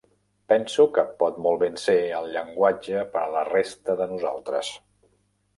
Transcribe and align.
Penso 0.51 0.85
que 0.95 1.03
pot 1.19 1.37
molt 1.47 1.61
ben 1.65 1.77
ser 1.83 1.95
el 2.21 2.27
llenguatge 2.37 3.05
per 3.13 3.23
a 3.25 3.29
la 3.37 3.47
resta 3.53 3.97
de 4.01 4.09
nosaltres. 4.15 4.73